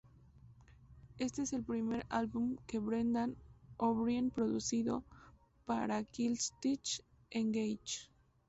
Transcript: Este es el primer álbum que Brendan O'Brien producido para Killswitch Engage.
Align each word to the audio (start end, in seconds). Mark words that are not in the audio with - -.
Este 1.19 1.43
es 1.43 1.53
el 1.53 1.63
primer 1.63 2.07
álbum 2.09 2.55
que 2.65 2.79
Brendan 2.79 3.37
O'Brien 3.77 4.31
producido 4.31 5.03
para 5.65 6.03
Killswitch 6.03 7.03
Engage. 7.29 8.09